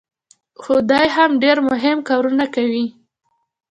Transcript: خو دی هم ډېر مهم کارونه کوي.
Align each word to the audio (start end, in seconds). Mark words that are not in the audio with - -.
خو 0.61 0.73
دی 0.89 1.05
هم 1.15 1.31
ډېر 1.43 1.57
مهم 1.69 1.97
کارونه 2.09 2.45
کوي. 2.55 2.85